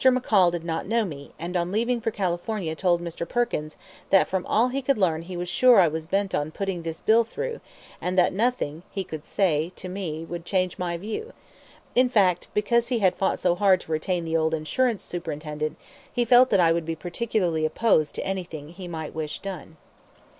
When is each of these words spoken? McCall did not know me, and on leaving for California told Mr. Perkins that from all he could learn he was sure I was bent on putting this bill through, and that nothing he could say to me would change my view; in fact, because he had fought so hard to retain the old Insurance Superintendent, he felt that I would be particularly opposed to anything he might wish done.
McCall 0.03 0.51
did 0.51 0.63
not 0.63 0.87
know 0.87 1.05
me, 1.05 1.31
and 1.37 1.55
on 1.55 1.71
leaving 1.71 2.01
for 2.01 2.09
California 2.09 2.73
told 2.75 3.03
Mr. 3.03 3.29
Perkins 3.29 3.77
that 4.09 4.27
from 4.27 4.47
all 4.47 4.69
he 4.69 4.81
could 4.81 4.97
learn 4.97 5.21
he 5.21 5.37
was 5.37 5.47
sure 5.47 5.79
I 5.79 5.87
was 5.87 6.07
bent 6.07 6.33
on 6.33 6.49
putting 6.49 6.81
this 6.81 6.99
bill 7.01 7.23
through, 7.23 7.61
and 8.01 8.17
that 8.17 8.33
nothing 8.33 8.81
he 8.89 9.03
could 9.03 9.23
say 9.23 9.71
to 9.75 9.87
me 9.87 10.25
would 10.25 10.43
change 10.43 10.79
my 10.79 10.97
view; 10.97 11.33
in 11.93 12.09
fact, 12.09 12.47
because 12.55 12.87
he 12.87 12.97
had 12.97 13.13
fought 13.13 13.37
so 13.37 13.53
hard 13.53 13.79
to 13.81 13.91
retain 13.91 14.25
the 14.25 14.35
old 14.35 14.55
Insurance 14.55 15.03
Superintendent, 15.03 15.77
he 16.11 16.25
felt 16.25 16.49
that 16.49 16.59
I 16.59 16.71
would 16.71 16.87
be 16.87 16.95
particularly 16.95 17.63
opposed 17.63 18.15
to 18.15 18.25
anything 18.25 18.69
he 18.69 18.87
might 18.87 19.13
wish 19.13 19.37
done. 19.37 19.77